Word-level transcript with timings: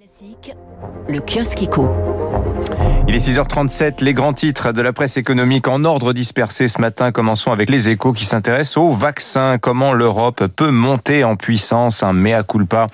Classique, 0.00 0.56
le 1.10 1.20
kiosque 1.20 1.62
éco. 1.62 1.86
Il 3.10 3.16
est 3.16 3.28
6h37, 3.28 4.04
les 4.04 4.14
grands 4.14 4.32
titres 4.32 4.70
de 4.70 4.80
la 4.80 4.92
presse 4.92 5.16
économique 5.16 5.66
en 5.66 5.84
ordre 5.84 6.12
dispersé 6.12 6.68
ce 6.68 6.80
matin. 6.80 7.10
Commençons 7.10 7.50
avec 7.50 7.68
les 7.68 7.88
échos 7.88 8.12
qui 8.12 8.24
s'intéressent 8.24 8.76
au 8.76 8.92
vaccin. 8.92 9.58
Comment 9.58 9.92
l'Europe 9.92 10.46
peut 10.46 10.70
monter 10.70 11.24
en 11.24 11.34
puissance, 11.34 12.04
un 12.04 12.12
mea 12.12 12.44
culpa. 12.44 12.86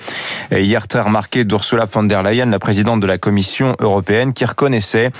Hier, 0.51 0.89
très 0.89 1.01
remarqué 1.01 1.45
d'Ursula 1.45 1.85
von 1.85 2.05
der 2.05 2.23
Leyen, 2.23 2.47
la 2.47 2.59
présidente 2.59 3.01
de 3.01 3.07
la 3.07 3.19
Commission 3.19 3.77
européenne, 3.79 4.33
qui 4.33 4.47
reconnaissait 4.47 5.11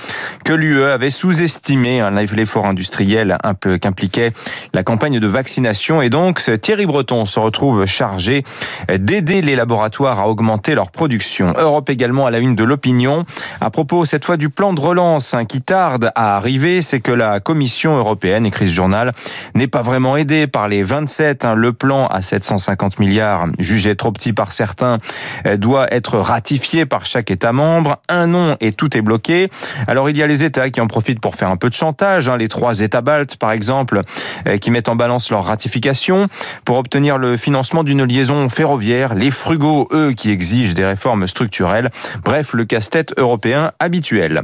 que 0.43 0.53
l'UE 0.53 0.85
avait 0.85 1.11
sous-estimé 1.11 2.01
l'effort 2.33 2.65
industriel 2.65 3.37
qu'impliquait 3.79 4.31
la 4.73 4.81
campagne 4.81 5.19
de 5.19 5.27
vaccination. 5.27 6.01
Et 6.01 6.09
donc, 6.09 6.41
Thierry 6.59 6.87
Breton 6.87 7.25
se 7.25 7.39
retrouve 7.39 7.85
chargé 7.85 8.43
d'aider 8.91 9.43
les 9.43 9.55
laboratoires 9.55 10.19
à 10.21 10.27
augmenter 10.27 10.73
leur 10.73 10.89
production. 10.89 11.53
Europe 11.55 11.91
également 11.91 12.25
à 12.25 12.31
la 12.31 12.39
une 12.39 12.55
de 12.55 12.63
l'opinion. 12.63 13.25
À 13.61 13.69
propos 13.69 14.03
cette 14.05 14.25
fois 14.25 14.37
du 14.37 14.49
plan 14.49 14.73
de 14.73 14.86
relance 14.87 15.33
hein, 15.33 15.43
qui 15.43 15.61
tarde 15.61 16.11
à 16.15 16.37
arriver, 16.37 16.81
c'est 16.81 17.01
que 17.01 17.11
la 17.11 17.41
Commission 17.41 17.97
européenne, 17.97 18.45
écrit 18.45 18.69
ce 18.69 18.73
journal, 18.73 19.11
n'est 19.53 19.67
pas 19.67 19.81
vraiment 19.81 20.15
aidée 20.15 20.47
par 20.47 20.69
les 20.69 20.81
27. 20.81 21.43
Hein. 21.43 21.55
Le 21.55 21.73
plan 21.73 22.07
à 22.07 22.21
750 22.21 22.97
milliards, 22.97 23.47
jugé 23.59 23.97
trop 23.97 24.13
petit 24.13 24.31
par 24.31 24.53
certains, 24.53 24.99
euh, 25.45 25.57
doit 25.57 25.93
être 25.93 26.17
ratifié 26.19 26.85
par 26.85 27.05
chaque 27.05 27.31
État 27.31 27.51
membre. 27.51 27.97
Un 28.07 28.27
nom 28.27 28.55
et 28.61 28.71
tout 28.71 28.97
est 28.97 29.01
bloqué. 29.01 29.49
Alors 29.87 30.09
il 30.09 30.15
y 30.15 30.23
a 30.23 30.27
les 30.27 30.45
États 30.45 30.69
qui 30.69 30.79
en 30.79 30.87
profitent 30.87 31.19
pour 31.19 31.35
faire 31.35 31.49
un 31.49 31.57
peu 31.57 31.67
de 31.67 31.73
chantage. 31.73 32.29
Hein. 32.29 32.37
Les 32.37 32.47
trois 32.47 32.79
États 32.79 33.01
baltes, 33.01 33.35
par 33.35 33.51
exemple, 33.51 34.03
euh, 34.47 34.55
qui 34.55 34.71
mettent 34.71 34.89
en 34.89 34.95
balance 34.95 35.29
leur 35.29 35.43
ratification 35.43 36.27
pour 36.63 36.77
obtenir 36.77 37.17
le 37.17 37.35
financement 37.35 37.83
d'une 37.83 38.05
liaison 38.05 38.47
ferroviaire. 38.47 39.15
Les 39.15 39.31
frugaux, 39.31 39.89
eux, 39.91 40.13
qui 40.13 40.31
exigent 40.31 40.75
des 40.75 40.85
réformes 40.85 41.27
structurelles. 41.27 41.89
Bref, 42.23 42.53
le 42.53 42.63
casse-tête 42.63 43.13
européen 43.17 43.73
habituel. 43.81 44.43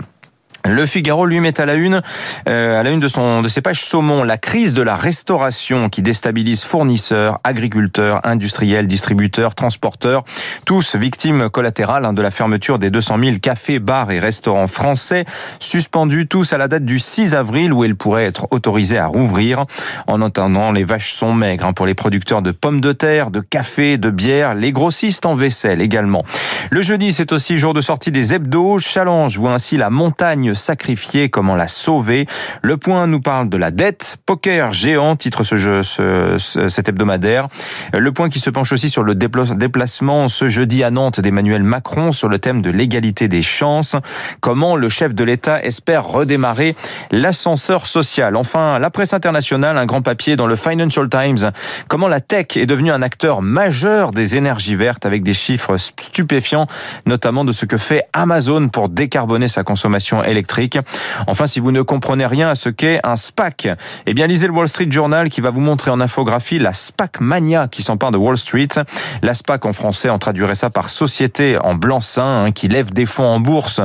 Le 0.66 0.86
Figaro 0.86 1.26
lui 1.26 1.42
met 1.42 1.60
à 1.60 1.66
la 1.66 1.74
une, 1.74 2.02
euh, 2.48 2.80
à 2.80 2.84
la 2.84 2.90
une 2.90 3.02
de 3.02 3.10
son 3.10 3.42
de 3.42 3.50
ses 3.50 3.60
pages 3.60 3.84
saumon, 3.84 4.24
la 4.24 4.38
crise 4.38 4.74
de 4.74 4.82
la 4.82 4.96
restauration 4.96 5.90
qui 5.90 6.02
déstabilise 6.02 6.64
fournisseurs, 6.64 7.40
agriculteurs, 7.44 8.22
industriels, 8.24 8.88
distributeurs, 8.88 9.56
transporteurs, 9.56 10.24
tous 10.66 10.96
victimes 10.96 11.50
collatérales 11.50 12.06
hein, 12.06 12.14
de 12.14 12.22
la 12.22 12.32
fermeture 12.32 12.80
des 12.80 12.92
200 12.92 13.18
000 13.22 13.38
cafés, 13.42 13.80
bars 13.80 14.10
et 14.12 14.20
restaurants 14.20 14.68
français, 14.68 15.26
suspendus 15.60 16.28
tous 16.28 16.54
à 16.54 16.58
la 16.58 16.70
date 16.70 16.86
du 16.86 16.98
6 16.98 17.36
avril 17.36 17.74
où 17.74 17.84
ils 17.84 17.98
pourraient 17.98 18.26
être 18.26 18.48
autorisés 18.52 18.98
à 18.98 19.08
rouvrir. 19.08 19.66
En 20.08 20.22
attendant, 20.22 20.72
les 20.72 20.86
vaches 20.86 21.14
sont 21.14 21.34
maigres 21.34 21.66
hein, 21.66 21.74
pour 21.74 21.86
les 21.86 21.94
producteurs 21.94 22.42
de 22.42 22.52
pommes 22.52 22.80
de 22.80 22.94
terre, 22.94 23.32
de 23.32 23.42
café, 23.42 23.98
de 23.98 24.10
bière, 24.10 24.56
les 24.56 24.72
grossistes 24.72 25.26
en 25.26 25.36
vaisselle 25.36 25.82
également. 25.82 26.24
Le 26.70 26.82
jeudi, 26.82 27.12
c'est 27.12 27.34
aussi 27.34 27.58
jour 27.58 27.74
de 27.74 27.82
sortie 27.82 28.12
des 28.12 28.34
hebdos. 28.34 28.80
Challenge 28.80 29.38
voit 29.38 29.52
ainsi 29.52 29.76
la 29.76 29.90
montagne 29.90 30.53
sacrifier, 30.54 31.30
comment 31.30 31.56
la 31.56 31.68
sauver. 31.68 32.26
Le 32.62 32.78
point 32.78 33.08
nous 33.08 33.22
parle 33.22 33.50
de 33.50 33.58
la 33.58 33.72
dette. 33.72 34.18
Poker 34.26 34.74
géant, 34.74 35.16
titre 35.16 35.44
ce 35.44 35.56
jeu, 35.56 35.84
ce, 35.84 36.38
cet 36.38 36.90
hebdomadaire. 36.90 37.48
Le 37.94 38.12
point 38.12 38.30
qui 38.30 38.40
se 38.40 38.50
penche 38.50 38.72
aussi 38.72 38.90
sur 38.90 39.04
le 39.04 39.16
déplacement 39.16 40.28
ce 40.28 40.48
jeudi 40.48 40.84
à 40.84 40.92
Nantes 40.92 41.20
d'Emmanuel 41.20 41.64
Macron 41.64 42.12
sur 42.12 42.30
le 42.30 42.40
thème 42.40 42.62
de 42.62 42.70
l'égalité 42.70 43.28
des 43.28 43.42
chances. 43.42 43.96
Comment 44.40 44.76
le 44.76 44.90
chef 44.90 45.14
de 45.14 45.24
l'État 45.24 45.64
espère 45.64 46.06
redémarrer 46.06 46.76
l'ascenseur 47.12 47.86
social? 47.86 48.36
Enfin, 48.36 48.80
la 48.80 48.90
presse 48.90 49.14
internationale, 49.14 49.78
un 49.78 49.86
grand 49.86 50.02
papier 50.02 50.36
dans 50.36 50.48
le 50.48 50.56
Financial 50.56 51.08
Times. 51.10 51.52
Comment 51.88 52.08
la 52.08 52.22
tech 52.22 52.56
est 52.56 52.66
devenue 52.66 52.92
un 52.92 53.02
acteur 53.02 53.42
majeur 53.42 54.12
des 54.12 54.36
énergies 54.36 54.76
vertes 54.76 55.06
avec 55.06 55.24
des 55.24 55.34
chiffres 55.34 55.78
stupéfiants, 55.78 56.68
notamment 57.06 57.46
de 57.46 57.52
ce 57.52 57.66
que 57.66 57.78
fait 57.78 58.04
Amazon 58.14 58.70
pour 58.70 58.90
décarboner 58.90 59.48
sa 59.48 59.64
consommation 59.64 60.24
électrique? 60.24 60.43
Enfin, 61.28 61.48
si 61.48 61.60
vous 61.60 61.72
ne 61.72 61.82
comprenez 61.82 62.26
rien 62.26 62.50
à 62.50 62.56
ce 62.56 62.70
qu'est 62.70 63.00
un 63.04 63.16
SPAC, 63.16 63.68
eh 64.06 64.14
bien 64.14 64.28
lisez 64.28 64.48
le 64.48 64.54
Wall 64.54 64.68
Street 64.68 64.88
Journal 64.90 65.30
qui 65.30 65.42
va 65.42 65.50
vous 65.50 65.62
montrer 65.62 65.92
en 65.92 66.00
infographie 66.00 66.60
la 66.60 66.74
SPAC 66.74 67.20
mania 67.20 67.68
qui 67.68 67.84
s'empare 67.84 68.12
de 68.12 68.18
Wall 68.18 68.38
Street. 68.38 68.68
La 69.22 69.34
SPAC 69.34 69.66
en 69.66 69.74
français, 69.74 70.10
on 70.10 70.20
traduirait 70.20 70.56
ça 70.56 70.70
par 70.70 70.90
société 70.90 71.58
en 71.58 71.76
blanc-seing 71.76 72.46
hein, 72.46 72.52
qui 72.52 72.68
lève 72.68 72.94
des 72.94 73.06
fonds 73.06 73.24
en 73.24 73.40
bourse 73.40 73.82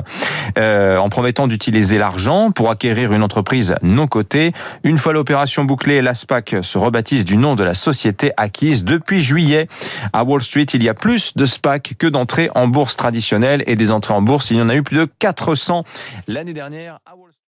euh, 0.58 0.96
en 0.98 1.08
promettant 1.08 1.46
d'utiliser 1.46 1.98
l'argent 1.98 2.50
pour 2.50 2.70
acquérir 2.70 3.12
une 3.12 3.22
entreprise 3.22 3.74
non 3.82 4.06
cotée. 4.06 4.52
Une 4.84 4.98
fois 4.98 5.12
l'opération 5.12 5.64
bouclée, 5.64 6.02
la 6.02 6.14
SPAC 6.14 6.56
se 6.62 6.78
rebaptise 6.78 7.24
du 7.24 7.36
nom 7.36 7.54
de 7.54 7.64
la 7.64 7.74
société 7.74 8.32
acquise. 8.36 8.84
Depuis 8.84 9.20
juillet, 9.20 9.68
à 10.12 10.24
Wall 10.24 10.42
Street, 10.42 10.66
il 10.74 10.82
y 10.82 10.88
a 10.88 10.94
plus 10.94 11.32
de 11.36 11.44
SPAC 11.44 11.94
que 11.98 12.06
d'entrées 12.06 12.50
en 12.54 12.68
bourse 12.68 12.96
traditionnelle 12.96 13.62
et 13.66 13.76
des 13.76 13.90
entrées 13.90 14.14
en 14.14 14.22
bourse, 14.22 14.50
il 14.50 14.58
y 14.58 14.62
en 14.62 14.68
a 14.68 14.74
eu 14.74 14.82
plus 14.82 14.96
de 14.96 15.08
400 15.18 15.84
l'année 16.26 16.47
dernière 16.52 17.00
à 17.04 17.16
Wall 17.16 17.32